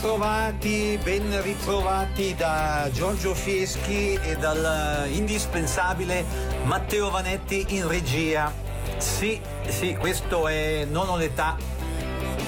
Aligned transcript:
ritrovati, 0.00 0.98
ben 1.02 1.42
ritrovati 1.42 2.34
da 2.34 2.88
Giorgio 2.90 3.34
Fieschi 3.34 4.14
e 4.14 4.34
dal 4.36 5.06
indispensabile 5.10 6.24
Matteo 6.64 7.10
Vanetti 7.10 7.66
in 7.76 7.86
regia. 7.86 8.50
Sì, 8.96 9.38
sì, 9.68 9.94
questo 9.96 10.48
è 10.48 10.86
Non 10.88 11.10
ho 11.10 11.18
l'età, 11.18 11.54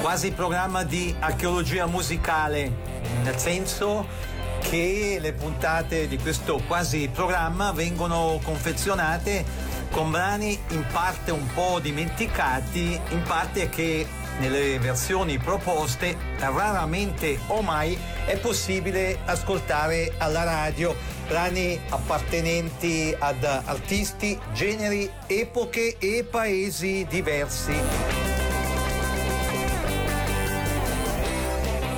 quasi 0.00 0.32
programma 0.32 0.82
di 0.82 1.14
archeologia 1.18 1.84
musicale, 1.84 2.72
nel 3.22 3.36
senso 3.36 4.06
che 4.60 5.18
le 5.20 5.34
puntate 5.34 6.08
di 6.08 6.16
questo 6.16 6.58
quasi 6.66 7.10
programma 7.12 7.70
vengono 7.72 8.40
confezionate 8.42 9.44
con 9.90 10.10
brani 10.10 10.58
in 10.70 10.86
parte 10.90 11.30
un 11.32 11.46
po' 11.52 11.80
dimenticati, 11.82 12.98
in 13.10 13.22
parte 13.24 13.68
che 13.68 14.06
nelle 14.38 14.78
versioni 14.78 15.36
proposte 15.36 16.31
raramente 16.50 17.38
o 17.48 17.62
mai 17.62 17.98
è 18.26 18.36
possibile 18.38 19.18
ascoltare 19.24 20.14
alla 20.18 20.44
radio 20.44 20.94
brani 21.26 21.80
appartenenti 21.88 23.14
ad 23.18 23.42
artisti, 23.44 24.38
generi, 24.52 25.10
epoche 25.26 25.96
e 25.98 26.26
paesi 26.28 27.06
diversi. 27.08 27.72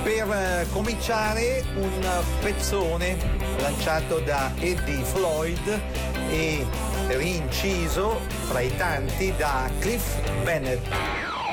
Per 0.03 0.31
eh, 0.31 0.67
cominciare 0.71 1.63
un 1.75 2.23
pezzone 2.41 3.17
lanciato 3.57 4.19
da 4.19 4.51
Eddie 4.59 5.03
Floyd 5.03 5.81
e 6.29 6.65
rinciso 7.07 8.21
fra 8.47 8.61
i 8.61 8.75
tanti 8.77 9.33
da 9.35 9.69
Cliff 9.79 10.17
Bennett. 10.43 10.85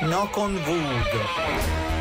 Knock 0.01 0.37
on 0.37 0.55
Wood. 0.65 1.92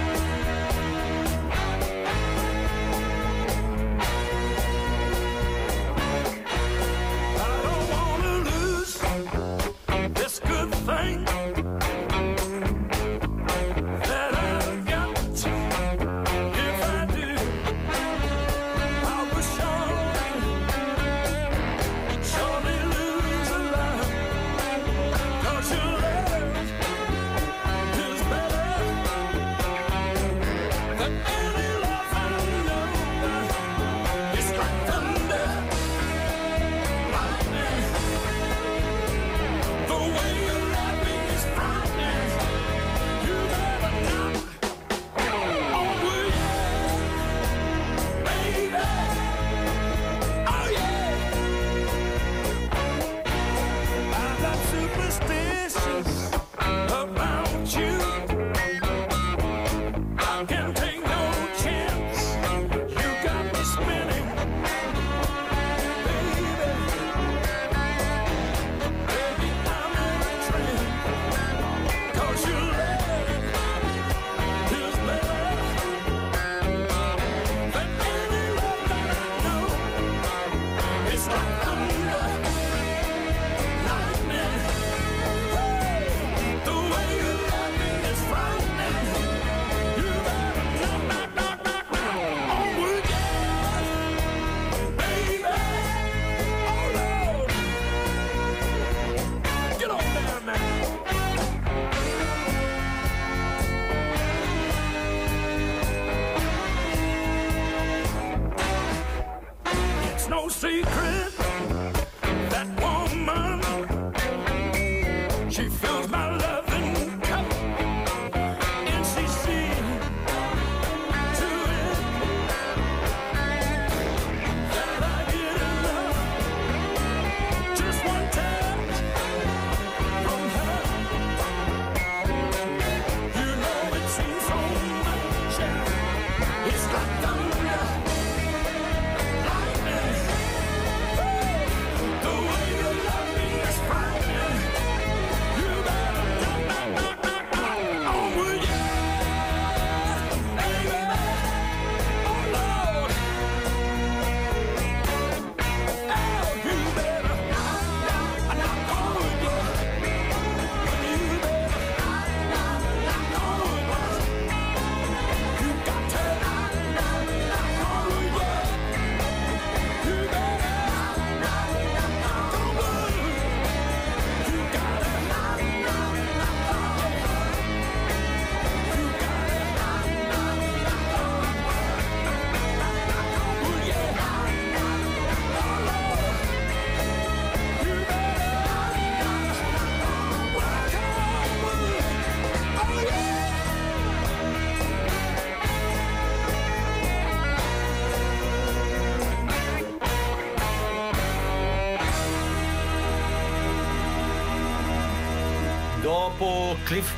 Cliff 116.12 116.51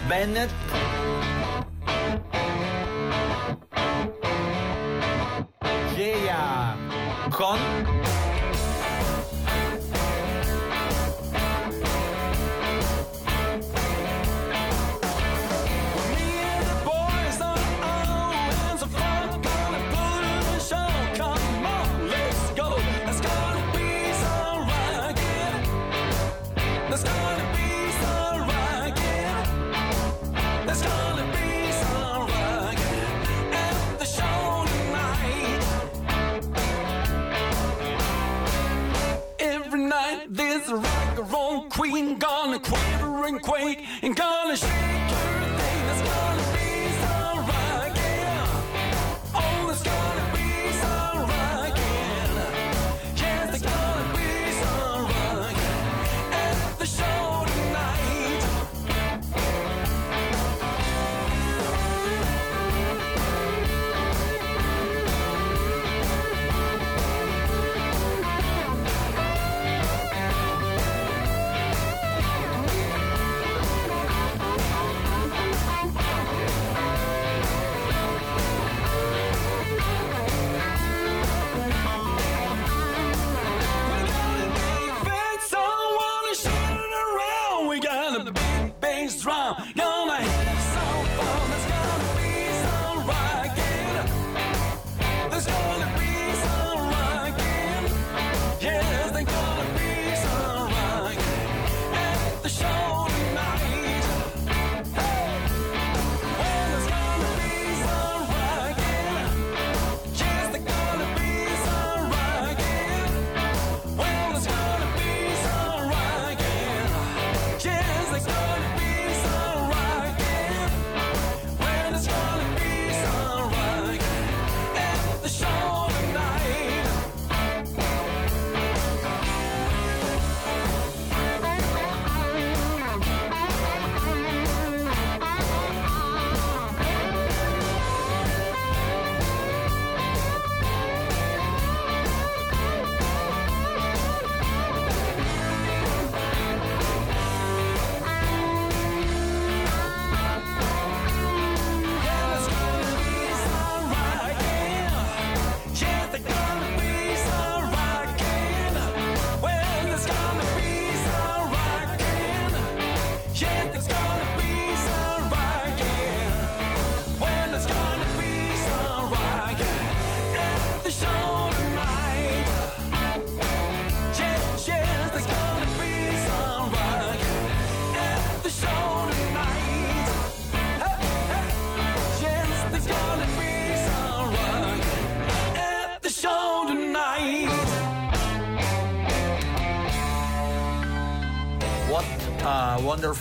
Bennett 0.09 0.51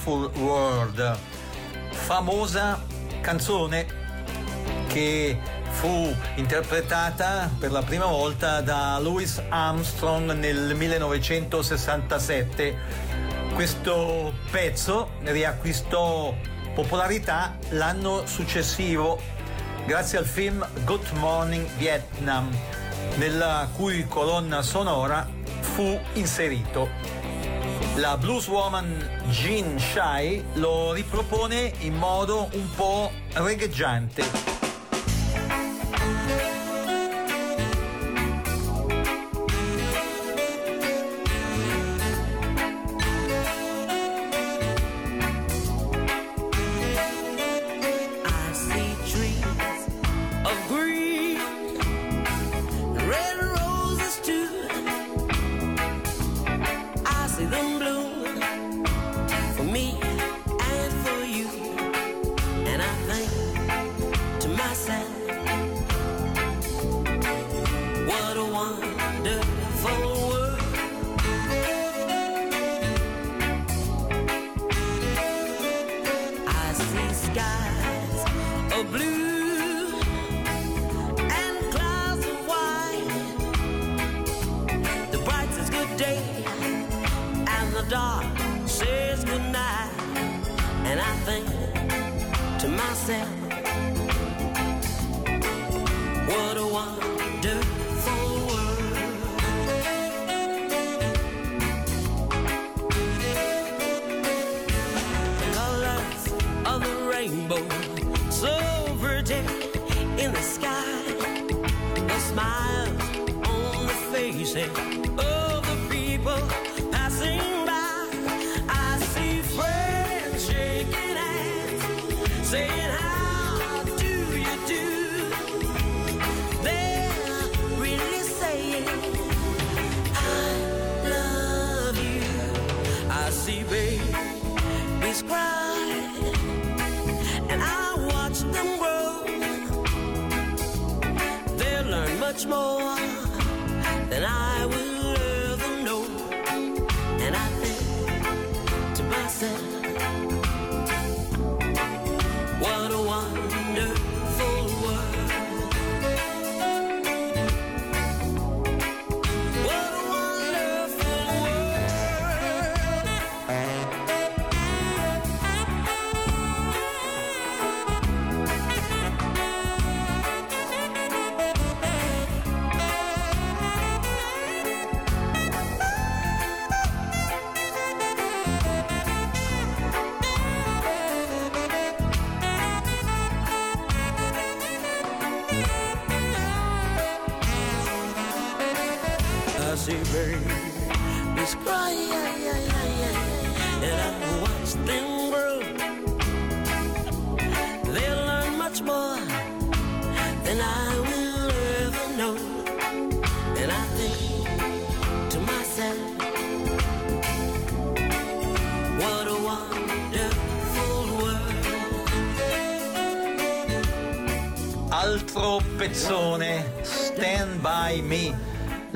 Wonderful 0.04 0.32
World, 0.42 1.18
famosa 1.92 2.84
canzone 3.22 3.86
che 4.88 5.40
fu 5.72 6.14
interpretata 6.36 7.50
per 7.58 7.72
la 7.72 7.82
prima 7.82 8.06
volta 8.06 8.60
da 8.62 9.00
Louis 9.00 9.42
Armstrong 9.48 10.34
nel 10.34 10.76
1967. 10.76 12.78
Questo 13.54 14.34
pezzo 14.52 15.12
riacquistò 15.24 16.36
popolarità 16.74 17.58
l'anno 17.70 18.26
successivo 18.26 19.18
grazie 19.86 20.18
al 20.18 20.26
film 20.26 20.68
Good 20.84 21.12
Morning 21.14 21.66
Vietnam, 21.78 22.50
nella 23.16 23.70
cui 23.74 24.06
colonna 24.08 24.62
sonora 24.62 25.26
fu 25.62 25.98
inserito 26.14 27.13
la 27.98 28.18
blueswoman 28.18 29.08
Jean 29.30 29.78
Shai 29.78 30.44
lo 30.54 30.94
ripropone 30.94 31.74
in 31.82 31.94
modo 31.94 32.50
un 32.54 32.68
po' 32.76 33.12
regheggiante. 33.34 34.43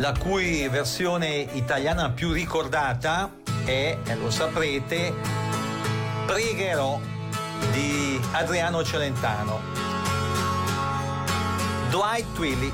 La 0.08 0.18
cui 0.18 0.70
versione 0.70 1.46
italiana 1.52 2.12
più 2.12 2.32
ricordata 2.32 3.30
è, 3.66 3.98
e 4.06 4.16
lo 4.16 4.32
saprete, 4.32 5.14
Pregherò 6.26 6.98
di 7.74 8.18
Adriano 8.32 8.86
Celentano. 8.86 9.60
Dwight 11.90 12.34
Twilly. 12.36 12.72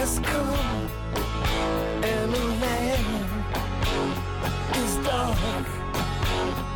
Has 0.00 0.18
come 0.20 0.88
and 2.02 2.32
the 2.32 2.44
land 2.64 3.04
is 4.82 4.92
dark 5.04 5.66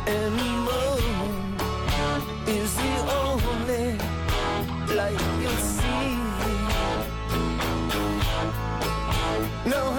and 0.05 0.31
the 0.41 0.51
moon 0.67 1.57
is 2.47 2.75
the 2.75 2.95
only 3.21 3.87
light 4.95 5.23
you'll 5.41 5.63
see. 5.77 6.09
No, 9.73 9.94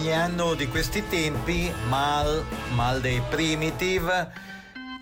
ogni 0.00 0.14
anno 0.14 0.54
di 0.54 0.66
questi 0.66 1.06
tempi, 1.08 1.70
Mal, 1.88 2.42
Mal 2.72 3.02
dei 3.02 3.20
Primitive, 3.28 4.32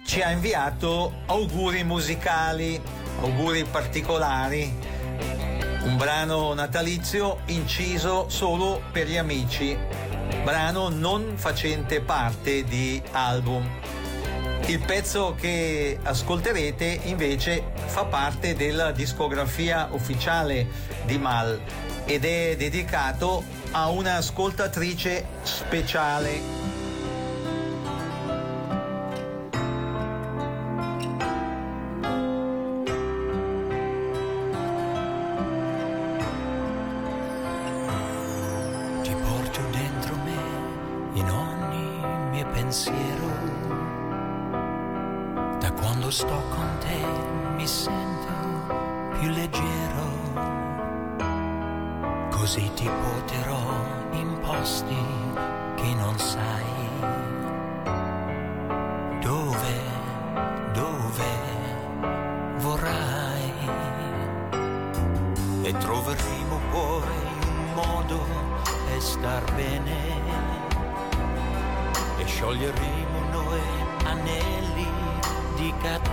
ci 0.05 0.21
ha 0.23 0.33
inviato 0.33 1.23
auguri 1.27 1.85
musicali, 1.85 2.83
auguri 3.21 3.65
particolari, 3.65 4.77
un 5.85 5.97
brano 5.97 6.53
natalizio 6.53 7.43
inciso 7.47 8.29
solo 8.29 8.83
per 8.91 9.07
gli 9.07 9.17
amici, 9.17 9.79
brano 10.43 10.89
non 10.89 11.35
facente 11.37 12.01
parte 12.01 12.65
di 12.65 13.01
album. 13.13 13.71
Il 14.67 14.81
pezzo 14.81 15.37
che 15.39 15.97
ascolterete 16.03 17.03
invece 17.05 17.73
fa 17.87 18.05
parte 18.05 18.57
della 18.57 18.91
discografia 18.91 19.89
ufficiale 19.93 20.67
di 21.05 21.19
Mal 21.19 21.61
ed 22.05 22.25
è 22.25 22.57
dedicato 22.57 23.58
a 23.73 23.91
un'ascoltatrice 23.91 25.25
speciale. 25.43 26.58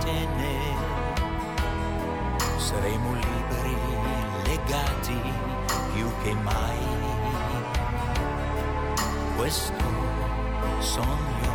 catene, 0.06 0.54
saremo 2.58 3.12
liberi, 3.14 3.76
legati 4.44 5.20
più 5.94 6.08
che 6.22 6.32
mai. 6.34 6.78
Questo 9.36 9.84
sogno 10.78 11.54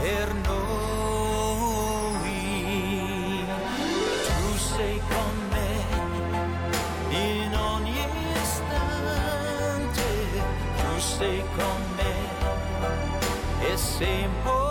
per 0.00 0.34
noi, 0.34 0.64
tu 4.26 4.56
sei 4.56 5.00
con 5.08 5.34
me 5.50 5.70
in 7.10 7.54
ogni 7.54 8.06
istante, 8.42 10.10
tu 10.76 10.98
sei 10.98 11.42
con 11.56 11.80
me 11.96 12.14
e 13.66 13.76
sempre. 13.76 14.61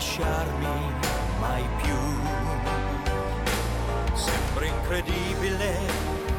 Lasciarmi 0.00 0.94
mai 1.40 1.62
più. 1.82 1.94
Sembra 4.14 4.64
incredibile, 4.64 5.78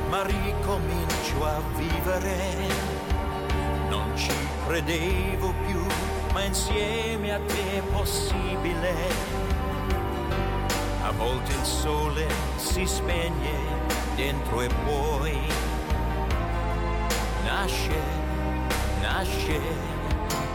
ma 0.10 0.24
ricomincio 0.24 1.46
a 1.46 1.62
vivere. 1.76 2.40
Non 3.88 4.18
ci 4.18 4.34
credevo 4.66 5.54
più, 5.68 5.86
ma 6.34 6.42
insieme 6.42 7.36
a 7.36 7.40
te 7.40 7.78
è 7.78 7.82
possibile. 7.82 8.94
A 11.04 11.12
volte 11.12 11.52
il 11.52 11.64
sole 11.64 12.26
si 12.56 12.84
spegne 12.88 13.60
dentro 14.16 14.62
e 14.62 14.70
poi 14.86 15.40
nasce, 17.44 18.02
nasce 19.02 19.60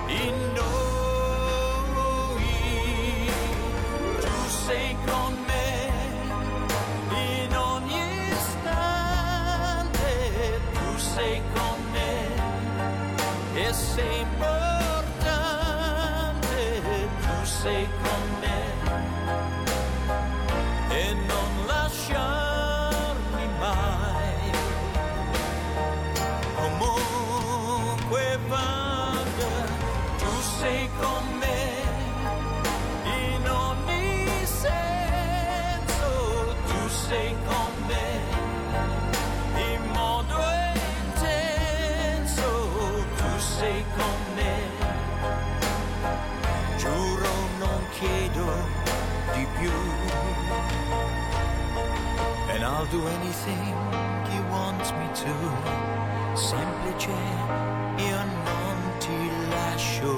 in 0.08 0.52
noi. 0.54 0.85
Giuro 47.26 47.48
non 47.58 47.82
chiedo 47.90 48.46
di 49.34 49.46
più. 49.58 49.70
And 52.52 52.64
I'll 52.64 52.86
do 52.86 53.06
anything 53.06 53.74
you 54.32 54.42
want 54.50 54.84
me 54.98 55.08
to. 55.22 56.36
Semplice, 56.36 57.10
io 57.96 58.24
non 58.44 58.98
ti 58.98 59.30
lascio 59.50 60.14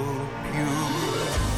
più. 0.51 1.48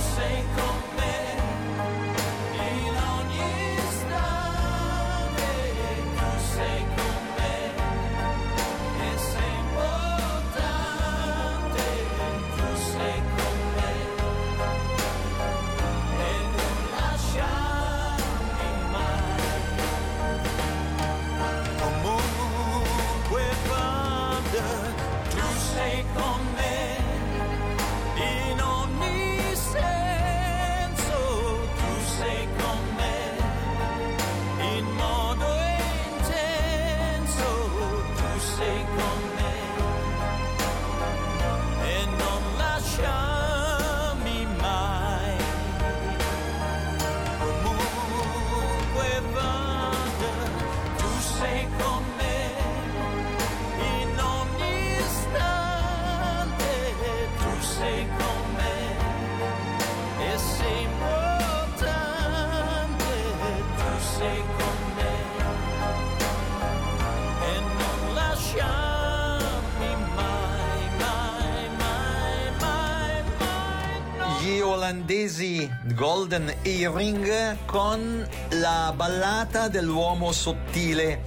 Gli 74.92 74.94
olandesi 74.94 75.72
Golden 75.96 76.54
Earring 76.64 77.60
con 77.66 78.28
la 78.50 78.92
ballata 78.94 79.70
dell'uomo 79.70 80.34
sottile. 80.34 81.22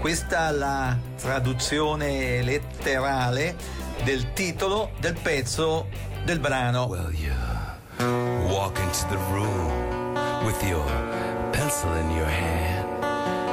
Questa 0.00 0.48
è 0.48 0.52
la 0.52 0.96
traduzione 1.20 2.40
letterale 2.40 3.54
del 4.02 4.32
titolo 4.32 4.92
del 4.98 5.14
pezzo 5.20 5.88
del 6.24 6.38
brano. 6.38 6.86
Well, 6.86 7.12
you 7.12 7.34
walk 8.48 8.78
into 8.78 9.06
the 9.10 9.18
room 9.30 10.14
with 10.46 10.62
your 10.62 10.82
pencil 11.50 11.94
in 11.94 12.10
your 12.12 12.30
hand. 12.30 12.88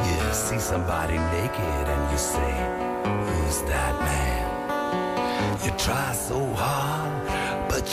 You 0.05 0.33
see 0.33 0.59
somebody 0.59 1.17
naked 1.17 1.85
and 1.85 2.09
you 2.09 2.17
say, 2.17 2.53
Who's 3.03 3.61
that 3.63 3.99
man? 3.99 5.59
You 5.65 5.71
try 5.75 6.13
so 6.13 6.39
hard, 6.53 7.27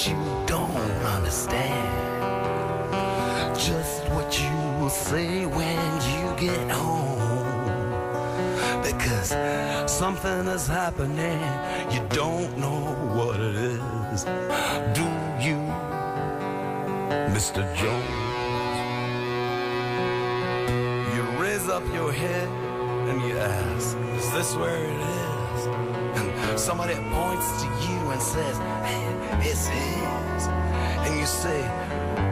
you 0.04 0.14
don't 0.46 0.76
understand 1.06 2.04
just 3.56 4.06
what 4.10 4.38
you 4.38 4.56
will 4.78 4.90
say 4.90 5.46
when 5.46 5.78
you 6.12 6.36
get 6.38 6.70
home. 6.70 7.16
Because 8.82 9.30
something 9.90 10.46
is 10.48 10.66
happening, 10.66 11.40
you 11.90 12.06
don't 12.10 12.58
know 12.58 12.94
what 13.16 13.40
it 13.40 13.56
is. 13.56 14.24
Do 14.92 15.06
you, 15.40 15.56
Mr. 17.32 17.64
Jones? 17.74 18.26
You 21.14 21.22
raise 21.42 21.68
up 21.70 21.84
your 21.94 22.12
head 22.12 22.48
and 23.08 23.22
you 23.22 23.38
ask, 23.38 23.96
Is 24.18 24.30
this 24.32 24.54
where 24.56 24.76
it 24.76 25.00
is? 25.00 25.66
And 26.50 26.60
somebody 26.60 26.94
points 26.94 27.62
to 27.62 27.68
you 27.88 28.10
and 28.10 28.20
says, 28.20 28.58
Hey, 28.84 29.15
it's 29.42 29.66
his. 29.68 30.48
And 31.04 31.20
you 31.20 31.26
say, 31.26 31.62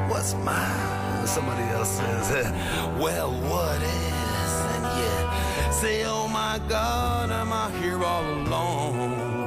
What's 0.09 0.35
mine? 0.35 1.27
Somebody 1.27 1.65
else 1.73 1.91
says, 1.99 2.31
"Eh, 2.33 2.99
Well, 3.03 3.33
what 3.33 3.83
is? 3.83 4.53
And 4.75 4.85
you 5.01 5.73
say, 5.73 6.05
Oh 6.07 6.29
my 6.29 6.61
God, 6.69 7.31
am 7.31 7.53
I 7.53 7.71
here 7.83 8.03
all 8.05 8.25
alone? 8.25 9.47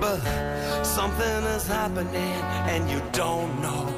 But 0.00 0.20
something 0.84 1.44
is 1.56 1.66
happening 1.66 2.36
and 2.72 2.90
you 2.90 3.02
don't 3.12 3.62
know 3.62 3.95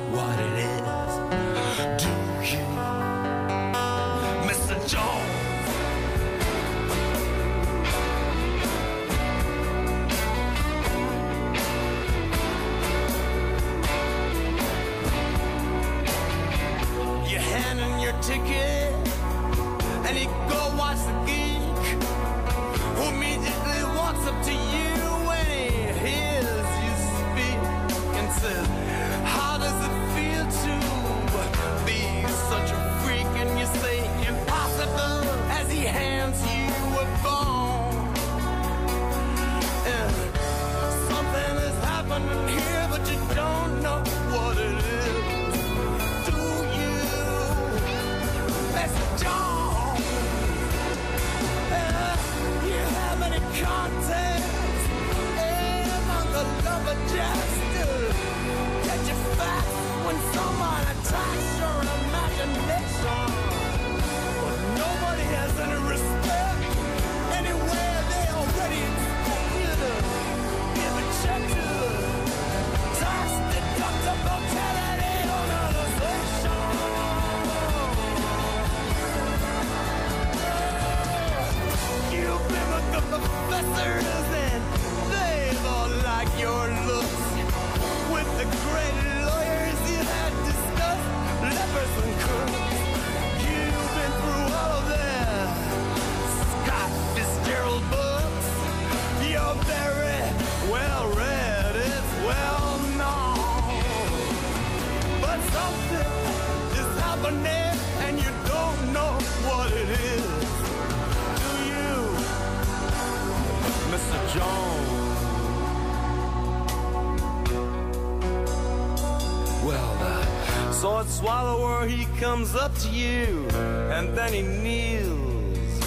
he 121.89 122.05
comes 122.19 122.55
up 122.55 122.75
to 122.79 122.89
you 122.91 123.49
and 123.93 124.17
then 124.17 124.33
he 124.33 124.43
kneels. 124.43 125.85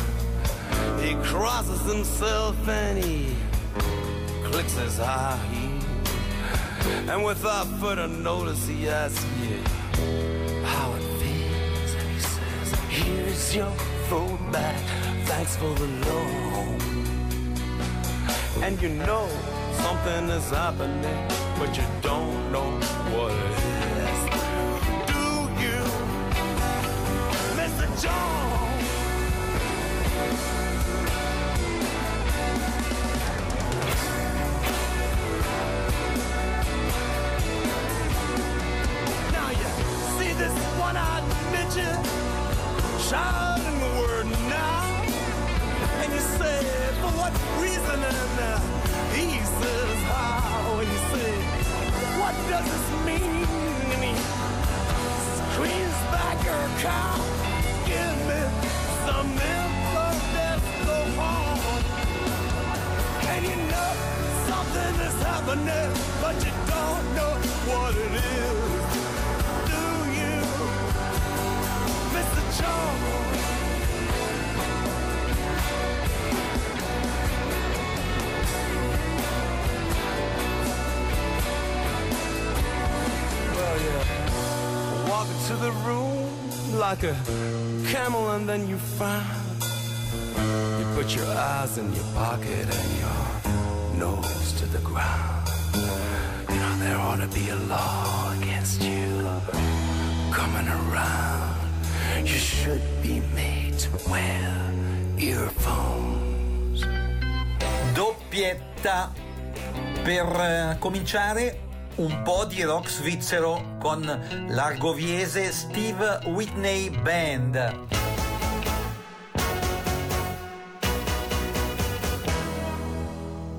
He 1.02 1.16
crosses 1.24 1.82
himself 1.92 2.56
and 2.68 3.04
he 3.04 3.36
clicks 4.44 4.76
his 4.78 4.98
high 4.98 5.38
heel. 5.52 7.12
And 7.12 7.24
without 7.24 7.68
further 7.80 8.08
notice, 8.08 8.68
he 8.68 8.88
asks 8.90 9.26
you 9.42 9.58
how 10.66 10.94
it 10.94 11.04
feels. 11.20 11.94
And 12.00 12.10
he 12.10 12.20
says, 12.20 12.80
Here's 12.90 13.56
your 13.56 13.72
food 14.10 14.40
back. 14.52 14.82
Thanks 15.26 15.56
for 15.56 15.74
the 15.76 15.88
loan. 16.08 16.82
And 18.64 18.82
you 18.82 18.90
know 18.90 19.28
something 19.74 20.30
is 20.30 20.50
happening, 20.50 21.28
but 21.58 21.76
you 21.76 21.84
don't 22.02 22.52
know 22.52 22.70
what 23.14 23.61
shouting 43.12 43.80
the 43.82 43.91
word 44.00 44.26
now, 44.47 45.04
and 46.02 46.13
you 46.13 46.19
say, 46.39 46.60
for 47.02 47.12
what 47.19 47.34
reason? 47.60 48.00
And 48.00 48.39
uh, 48.39 48.60
he 49.17 49.28
says 49.60 50.00
how, 50.15 50.80
and 50.80 50.88
you 50.88 51.02
say, 51.12 51.34
what 52.21 52.36
does 52.50 52.65
this 52.71 52.88
mean? 53.08 53.43
And 53.91 54.04
he 54.08 54.13
screams 55.36 56.00
back 56.15 56.39
her 56.47 56.65
cow, 56.80 57.17
give 57.91 58.17
me 58.32 58.41
some 59.06 59.32
info, 59.56 60.06
let's 60.38 60.69
go. 60.88 61.00
And 63.34 63.43
you 63.45 63.58
know 63.71 63.91
something 64.47 64.95
is 65.08 65.17
happening, 65.28 65.91
but 66.24 66.36
you 66.45 66.54
don't 66.71 67.06
know 67.17 67.34
what 67.71 67.93
it 68.06 68.13
is. 68.39 68.95
Do 69.67 69.84
you, 70.19 70.36
Mr. 72.15 72.62
Jones? 72.62 72.90
Like 86.91 87.04
a 87.04 87.15
camel, 87.88 88.32
and 88.32 88.49
then 88.49 88.67
you 88.67 88.77
find 88.99 89.63
you 90.77 90.86
put 90.93 91.15
your 91.15 91.25
eyes 91.25 91.77
in 91.77 91.88
your 91.93 92.04
pocket 92.13 92.67
and 92.80 92.89
your 93.01 94.04
nose 94.04 94.51
to 94.60 94.65
the 94.65 94.80
ground. 94.80 95.47
You 96.49 96.60
know, 96.62 96.75
there 96.84 96.97
ought 96.97 97.21
to 97.21 97.27
be 97.27 97.47
a 97.47 97.56
law 97.56 98.34
against 98.38 98.82
you 98.82 99.08
coming 100.34 100.67
around. 100.67 101.56
You 102.25 102.39
should 102.51 102.84
be 103.01 103.21
made 103.34 103.80
to 103.86 103.89
wear 104.10 104.51
earphones. 105.17 106.86
doppietta 107.93 109.13
per 110.04 110.27
eh, 110.41 110.77
cominciare 110.80 111.70
un 111.95 112.21
po' 112.23 112.45
di 112.45 112.63
rock 112.63 112.89
svizzero 112.89 113.75
con 113.80 114.01
l'argoviese 114.49 115.51
Steve 115.51 116.19
Whitney 116.25 116.89
Band. 116.89 117.89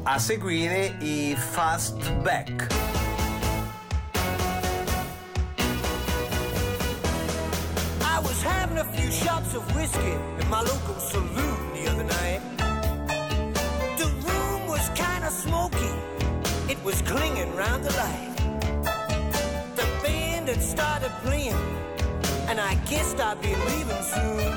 A 0.04 0.18
seguire 0.18 0.96
i 1.00 1.36
Fastback. 1.36 2.66
I 8.00 8.18
was 8.20 8.42
having 8.42 8.78
a 8.78 8.84
few 8.84 9.10
shots 9.10 9.54
of 9.54 9.74
whiskey 9.74 10.16
in 10.40 10.48
my 10.48 10.60
local 10.60 10.98
saloon 10.98 11.51
was 16.84 17.00
clinging 17.02 17.54
round 17.54 17.84
the 17.84 17.92
light. 17.96 18.36
The 19.76 19.86
band 20.02 20.48
had 20.48 20.62
started 20.62 21.12
playing, 21.22 21.64
and 22.48 22.60
I 22.60 22.74
guessed 22.90 23.20
I'd 23.20 23.40
be 23.40 23.54
leaving 23.68 24.02
soon. 24.14 24.52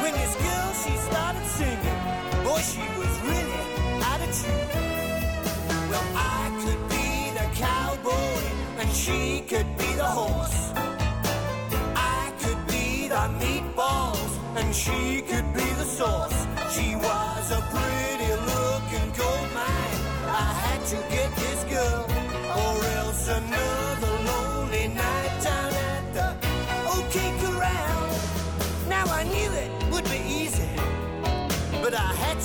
When 0.00 0.12
this 0.14 0.34
girl, 0.46 0.68
she 0.82 0.94
started 1.10 1.46
singing, 1.58 2.00
boy, 2.44 2.60
she 2.72 2.86
was 3.00 3.12
really 3.28 3.62
out 4.10 4.20
of 4.26 4.30
tune. 4.40 4.70
Well, 5.90 6.06
I 6.14 6.42
could 6.62 6.82
be 6.88 7.08
the 7.38 7.46
cowboy, 7.54 8.40
and 8.80 8.90
she 8.90 9.42
could 9.42 9.70
be 9.76 9.92
the 9.92 10.10
horse. 10.20 10.72
I 11.94 12.32
could 12.40 12.66
be 12.66 13.08
the 13.08 13.24
meatballs 13.40 14.32
and 14.56 14.74
she 14.74 15.20
could 15.20 15.52
be 15.52 15.68
the 15.80 15.84
sauce. 15.84 16.46
She 16.74 16.96
was 16.96 17.50
a 17.50 17.60
pretty 17.72 18.05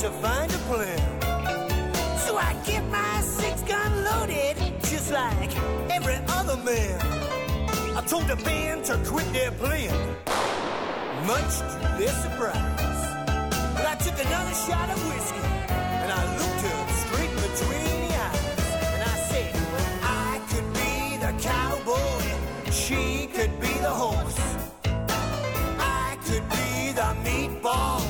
to 0.01 0.09
find 0.13 0.51
a 0.51 0.57
plan. 0.65 0.97
So 2.17 2.35
I 2.35 2.55
get 2.65 2.83
my 2.89 3.21
six 3.21 3.61
gun 3.61 4.03
loaded, 4.03 4.57
just 4.81 5.11
like 5.11 5.55
every 5.91 6.17
other 6.27 6.57
man. 6.63 6.99
I 7.95 8.01
told 8.07 8.25
the 8.25 8.35
band 8.37 8.83
to 8.85 8.97
quit 9.05 9.31
their 9.31 9.51
playing, 9.51 10.01
much 11.27 11.59
to 11.59 11.95
their 11.99 12.15
surprise. 12.23 13.01
But 13.75 13.85
I 13.85 13.95
took 14.03 14.17
another 14.25 14.55
shot 14.65 14.89
of 14.89 14.97
whiskey, 15.07 15.47
and 15.69 16.11
I 16.11 16.21
looked 16.39 16.61
her 16.65 16.81
straight 17.03 17.33
between 17.47 17.85
the 18.01 18.11
eyes. 18.25 18.45
And 18.93 19.03
I 19.03 19.17
said, 19.29 19.53
I 20.01 20.41
could 20.49 20.67
be 20.81 21.17
the 21.25 21.31
cowboy, 21.43 22.71
she 22.71 23.27
could 23.27 23.53
be 23.61 23.73
the 23.85 23.93
horse. 24.03 24.39
I 25.77 26.17
could 26.25 26.49
be 26.49 26.91
the 26.91 27.09
meatballs, 27.23 28.00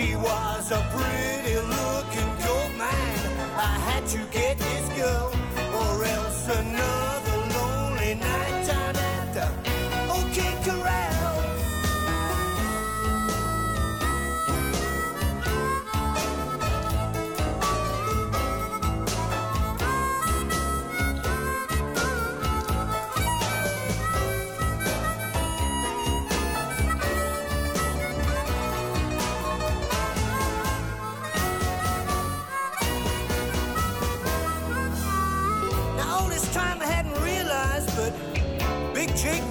She 0.00 0.16
was 0.16 0.70
a 0.72 0.80
pretty 0.94 1.56
looking 1.56 2.32
gold 2.42 2.72
mine. 2.78 3.20
I 3.54 3.76
had 3.84 4.06
to 4.06 4.18
get 4.32 4.56
this 4.56 4.88
girl, 4.98 5.30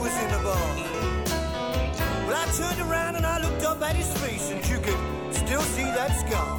was 0.09 0.23
in 0.23 0.31
the 0.31 0.41
bar. 0.47 0.69
Well, 2.25 2.37
I 2.43 2.45
turned 2.57 2.81
around 2.89 3.15
and 3.15 3.25
I 3.25 3.37
looked 3.45 3.63
up 3.63 3.81
at 3.81 3.95
his 3.95 4.11
face, 4.21 4.49
and 4.51 4.61
you 4.69 4.77
could 4.85 5.01
still 5.33 5.61
see 5.75 5.89
that 5.99 6.11
scar. 6.21 6.53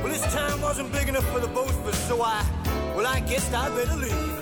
Well, 0.00 0.12
this 0.12 0.26
time 0.32 0.60
wasn't 0.60 0.90
big 0.92 1.08
enough 1.08 1.28
for 1.32 1.40
the 1.40 1.48
both 1.48 1.76
of 1.80 1.86
us, 1.86 1.98
so 2.08 2.22
I, 2.22 2.44
well, 2.96 3.06
I 3.06 3.20
guessed 3.20 3.52
I 3.52 3.68
better 3.76 3.96
leave. 3.96 4.36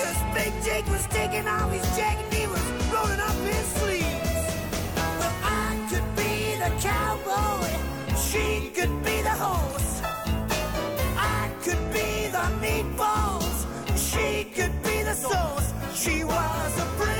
Cause 0.00 0.20
Big 0.34 0.52
Jake 0.64 0.86
was 0.96 1.06
taking 1.18 1.46
off 1.46 1.70
his 1.72 1.86
jacket, 1.96 2.26
he 2.34 2.46
was 2.46 2.64
rolling 2.92 3.20
up 3.28 3.36
his 3.52 3.66
sleeves. 3.80 4.32
Well, 5.18 5.34
I 5.44 5.68
could 5.90 6.08
be 6.20 6.34
the 6.62 6.70
cowboy, 6.86 7.70
she 8.28 8.70
could 8.76 8.94
be 9.04 9.22
the 9.22 9.36
horse. 9.44 10.09
She 16.00 16.24
was 16.24 16.78
a 16.78 16.86
pretty 16.96 17.19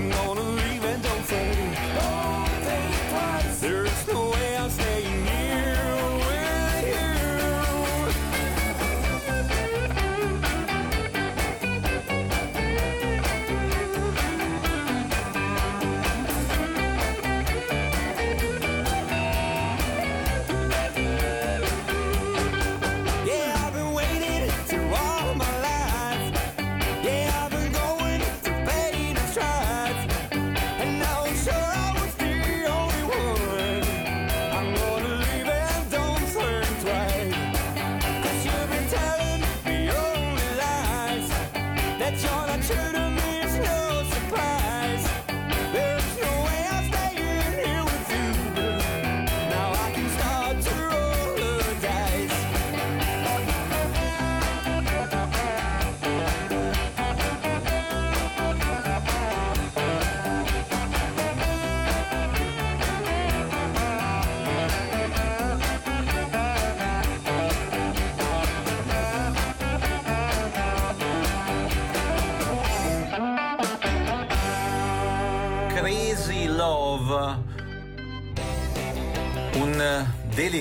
I'm 0.00 0.08
going 0.08 0.29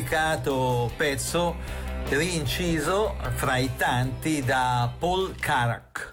delicato 0.10 0.92
pezzo 0.98 1.56
rinciso 2.10 3.16
fra 3.36 3.58
i 3.58 3.70
tanti 3.78 4.44
da 4.44 4.92
Paul 4.98 5.36
Carrack. 5.40 6.10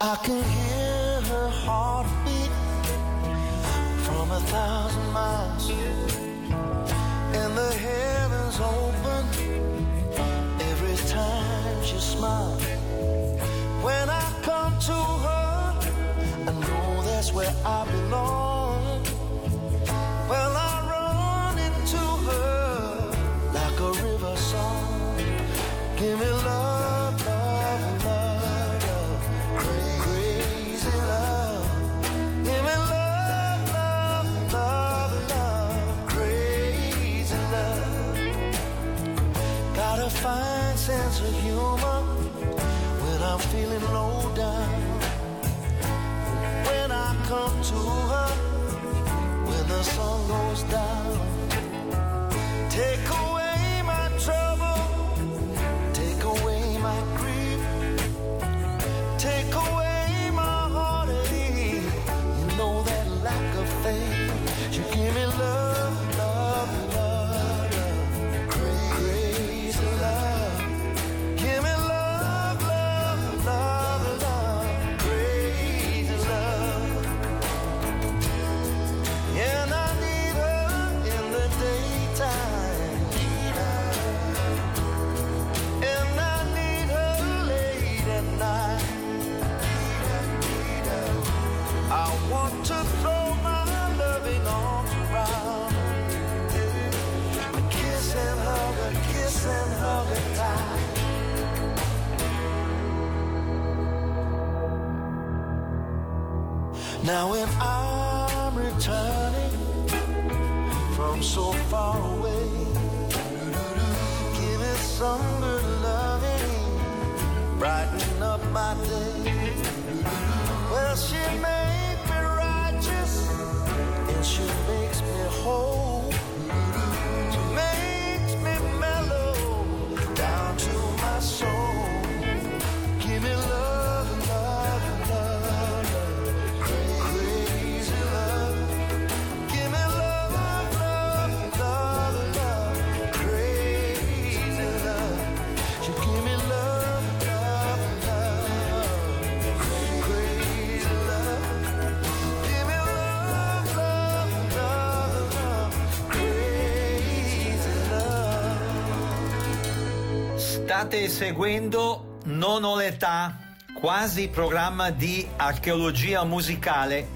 State 160.87 161.09
seguendo 161.09 162.21
Non 162.27 162.63
ho 162.63 162.77
l'età, 162.77 163.37
quasi 163.75 164.29
programma 164.29 164.91
di 164.91 165.27
archeologia 165.35 166.23
musicale, 166.23 167.09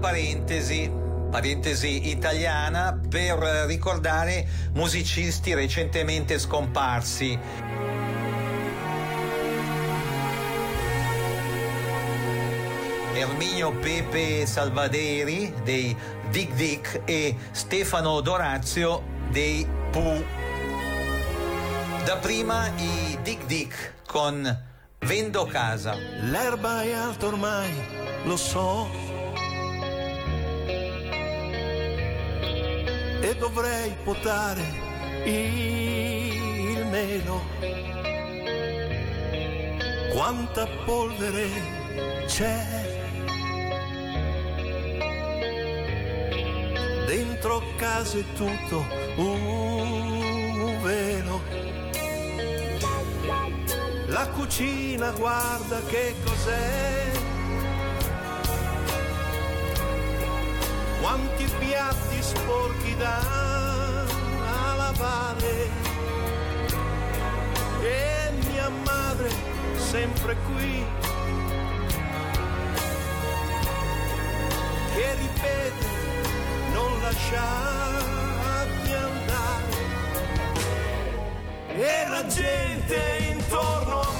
parentesi 0.00 1.00
parentesi 1.30 2.10
italiana 2.10 3.00
per 3.08 3.38
ricordare 3.66 4.46
musicisti 4.72 5.54
recentemente 5.54 6.38
scomparsi. 6.38 7.38
Erminio 13.14 13.72
Pepe 13.72 14.46
Salvaderi 14.46 15.52
dei 15.62 15.96
Dick 16.30 16.54
Dick 16.54 17.02
e 17.04 17.36
Stefano 17.50 18.20
Dorazio 18.20 19.02
dei 19.30 19.66
Pooh. 19.90 20.24
Da 22.04 22.16
prima 22.16 22.68
i 22.76 23.18
Dick 23.22 23.46
Dick 23.46 23.94
con 24.06 24.68
Vendo 25.00 25.44
Casa. 25.46 25.94
L'erba 25.94 26.82
è 26.82 26.92
alta 26.92 27.26
ormai, 27.26 27.70
lo 28.24 28.36
so 28.36 28.99
dovrei 33.40 33.90
potare 34.04 34.62
il 35.24 36.86
melo. 36.90 37.42
Quanta 40.12 40.66
polvere 40.84 41.48
c'è. 42.26 42.88
Dentro 47.06 47.62
casa 47.76 48.18
è 48.18 48.24
tutto 48.34 48.84
un 49.16 50.78
velo. 50.82 51.40
La 54.08 54.28
cucina 54.28 55.10
guarda 55.12 55.80
che 55.86 56.14
cos'è. 56.22 57.10
Quanti 61.00 61.44
piatti 61.58 62.09
sporchi 62.22 62.96
da 62.96 63.18
lavare. 64.76 65.68
E 67.82 68.30
mia 68.50 68.68
madre 68.84 69.30
sempre 69.76 70.36
qui. 70.46 70.84
Che 74.94 75.14
ripete 75.14 75.86
non 76.72 77.00
lasciarti 77.00 78.92
andare 78.92 79.78
e 81.74 82.08
la 82.08 82.26
gente 82.26 82.96
intorno 83.30 84.00
a 84.00 84.12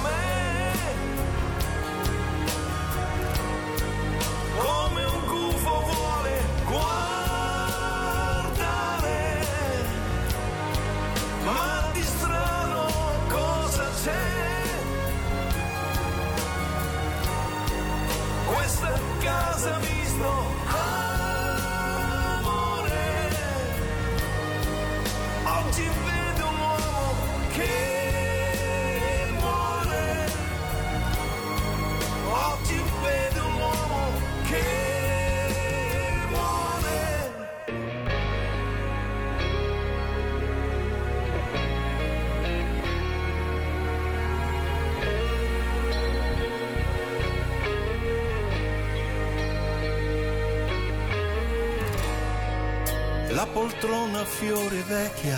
poltrona 53.61 54.21
a 54.21 54.25
fiori 54.25 54.81
vecchia 54.87 55.37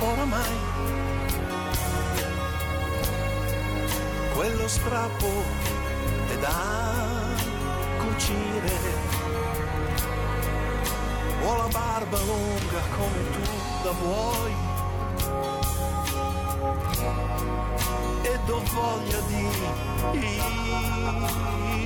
oramai. 0.00 0.56
Quello 4.34 4.68
strappo 4.68 5.30
è 6.28 6.36
da 6.36 7.34
cucire. 7.98 8.74
Ho 11.44 11.56
la 11.56 11.68
barba 11.68 12.18
lunga 12.18 12.80
come 12.96 13.30
tu 13.34 13.50
la 13.84 13.92
vuoi. 14.02 14.54
Ed 18.32 18.50
ho 18.50 18.62
voglia 18.74 19.20
di 19.28 19.48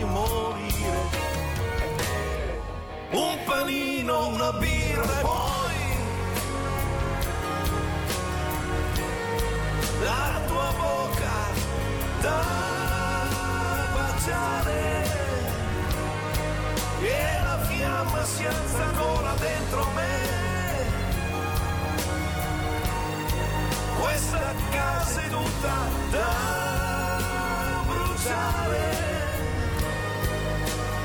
morire. 0.04 1.24
Un 3.12 3.38
panino, 3.44 4.26
una 4.26 4.52
birra 4.52 5.18
e 5.18 5.22
poi 5.22 5.45
da 12.26 12.42
baciare. 13.94 14.80
E 17.00 17.40
la 17.46 17.58
fiamma 17.68 18.24
si 18.24 18.44
alza 18.44 18.82
ancora 18.84 19.34
dentro 19.38 19.86
me. 19.94 20.14
Questa 24.00 24.54
casa 24.70 25.20
è 25.20 25.28
tutta 25.28 25.74
da 26.10 26.30
bruciare. 27.90 28.84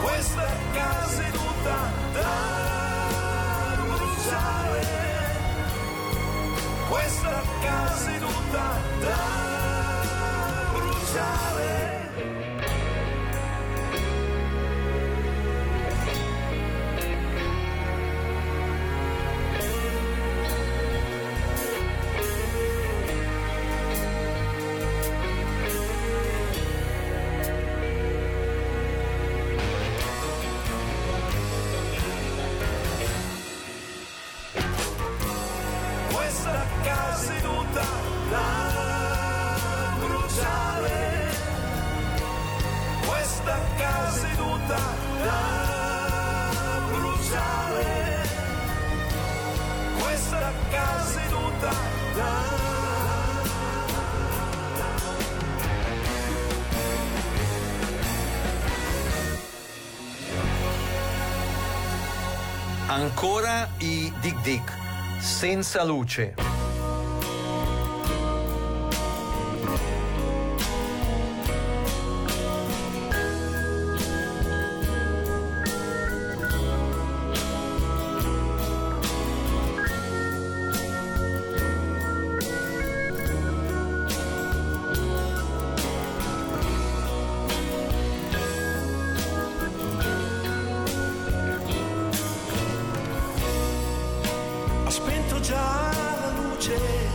Questa 0.02 0.48
casa 0.74 1.22
è 1.28 1.32
tutta 1.32 1.78
da 2.18 2.34
bruciare. 3.84 4.84
Questa 6.90 7.42
casa 7.62 8.12
è 8.16 8.20
tutta 8.20 8.64
da 9.00 9.10
bruciare 9.10 9.51
questa 11.12 12.01
Ancora 63.24 63.70
i 63.78 64.12
Dick 64.20 64.42
Dick, 64.42 64.74
senza 65.20 65.84
luce. 65.84 66.41
luce. 96.72 97.10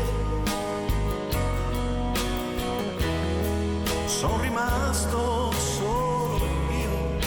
Sono 4.06 4.40
rimasto 4.40 5.52
solo 5.52 6.46
io 6.70 7.18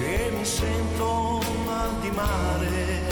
e 0.00 0.30
mi 0.36 0.44
sento 0.44 1.40
mal 1.64 1.98
di 2.00 2.10
mare. 2.10 3.08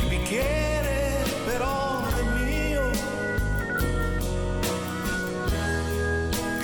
Il 0.00 0.08
però 1.44 2.00
è 2.06 2.22
mio. 2.42 2.90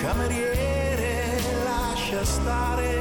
Cameriere 0.01 1.41
lascia 1.63 2.23
stare. 2.23 2.94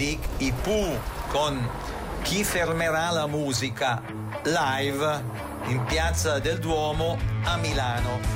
Dick 0.00 0.26
I 0.38 0.50
Pooh 0.62 0.98
con 1.28 1.68
Chi 2.22 2.42
fermerà 2.42 3.10
la 3.10 3.26
musica 3.26 4.02
live 4.44 5.22
in 5.66 5.84
piazza 5.84 6.38
del 6.38 6.58
Duomo 6.58 7.18
a 7.44 7.58
Milano. 7.58 8.29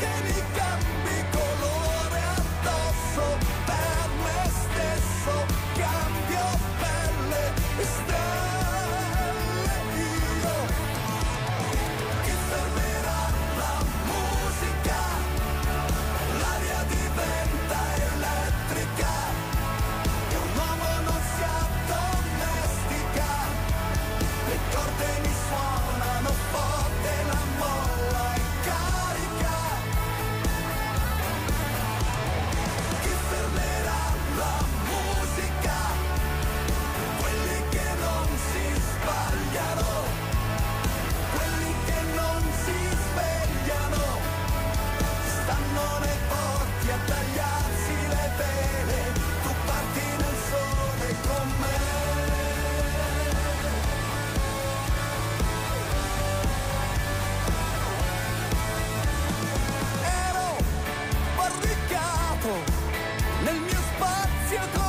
gave 0.00 0.24
me 0.24 0.39
Siento 64.50 64.79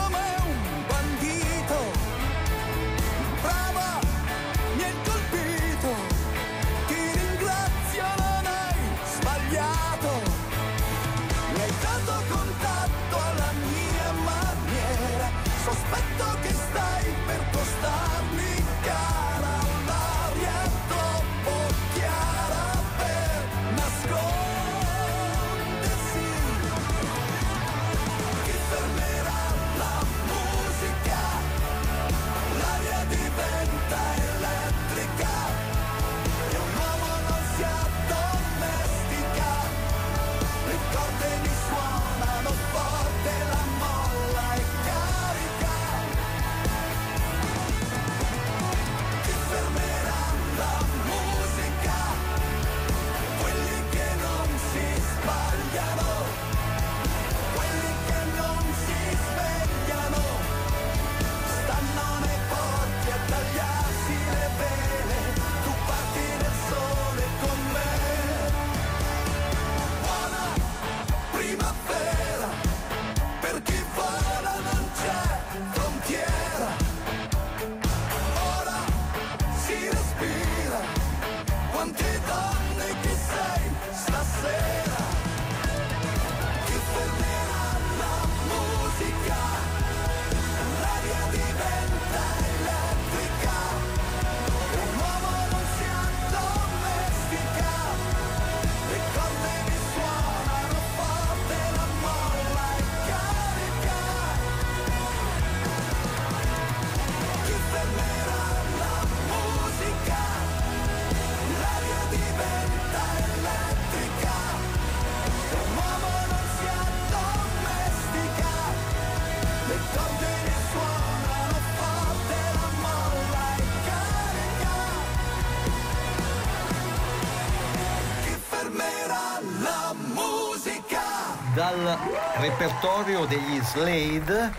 repertorio 132.42 133.26
degli 133.26 133.62
Slade, 133.62 134.52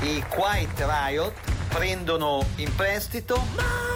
i 0.00 0.22
Quiet 0.28 0.84
Riot 0.84 1.32
prendono 1.68 2.44
in 2.56 2.74
prestito... 2.74 3.89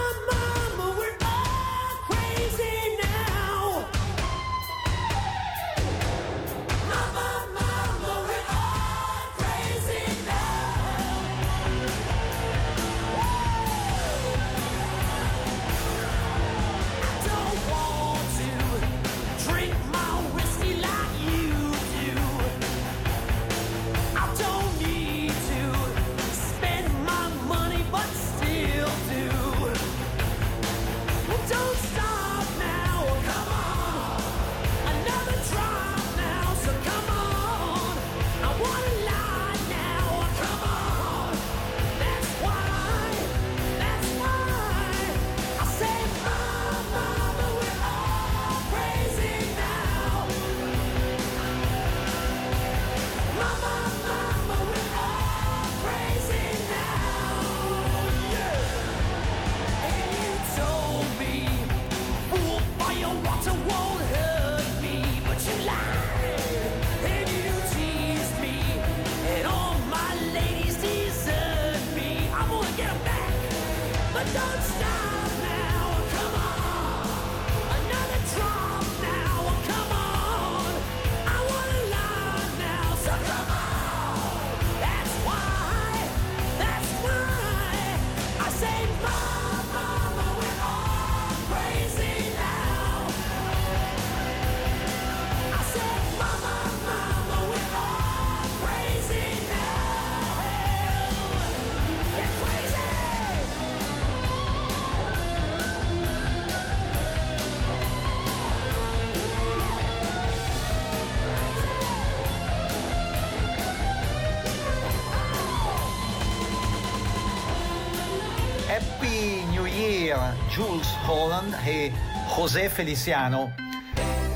Year 120.24 120.34
Jules 120.48 120.88
Holland 121.06 121.56
e 121.64 121.92
José 122.34 122.68
Feliciano. 122.68 123.52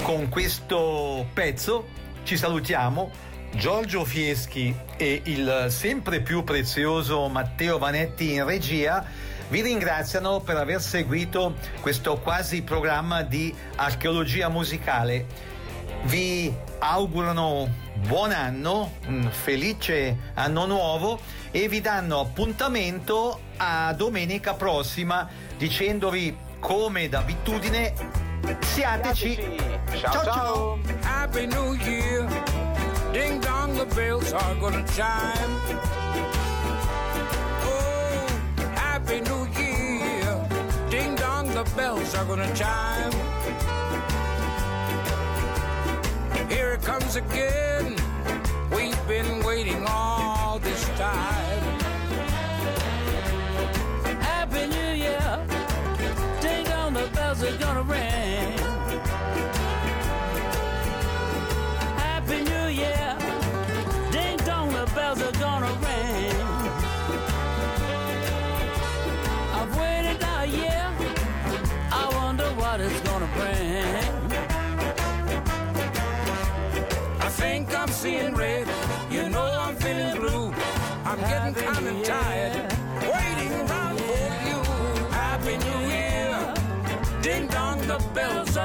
Con 0.03 0.29
questo 0.29 1.27
pezzo 1.33 1.89
ci 2.25 2.37
salutiamo. 2.37 3.27
Giorgio 3.55 4.05
Fieschi 4.05 4.75
e 4.99 5.23
il 5.25 5.67
sempre 5.71 6.21
più 6.21 6.45
prezioso 6.45 7.29
Matteo 7.29 7.79
Vanetti 7.79 8.35
in 8.35 8.45
regia 8.45 9.03
vi 9.49 9.63
ringraziano 9.63 10.41
per 10.41 10.59
aver 10.59 10.83
seguito 10.83 11.55
questo 11.81 12.19
quasi 12.19 12.61
programma 12.61 13.23
di 13.23 13.55
archeologia 13.77 14.51
musicale. 14.51 15.25
Vi 16.03 16.55
augurano 16.81 17.67
buon 18.07 18.33
anno, 18.33 18.93
un 19.07 19.31
felice 19.31 20.33
anno 20.35 20.67
nuovo 20.67 21.19
e 21.51 21.67
vi 21.69 21.81
danno 21.81 22.21
appuntamento 22.21 23.41
a 23.57 23.95
domenica 23.95 24.53
prossima 24.53 25.48
dicendovi 25.59 26.37
come 26.61 27.09
d'abitudine 27.09 27.93
siateci. 28.61 29.39
Ciao 29.99 30.25
ciao. 30.25 30.79
Happy 31.03 31.47
New 31.47 31.75
Year. 31.75 32.27
Ding 33.13 33.41
dong, 33.41 33.77
the 33.77 33.85
bells 33.95 34.33
are 34.33 34.55
gonna 34.61 34.85
chime. 34.95 35.53
Oh, 37.65 38.27
Happy 38.75 39.21
New 39.21 39.47
Year. 39.59 40.47
Ding 40.89 41.17
dong, 41.17 41.49
the 41.53 41.65
bells 41.75 42.15
are 42.15 42.25
gonna 42.25 42.55
chime. 42.55 43.13
Here 46.49 46.75
it 46.75 46.83
comes 46.83 47.17
again. 47.17 47.97
We've 48.71 49.09
been 49.09 49.43
waiting 49.45 49.85
all 49.87 50.61
this 50.61 50.89
time. 50.97 51.48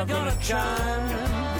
Gonna 0.05 0.35
chime. 0.41 1.52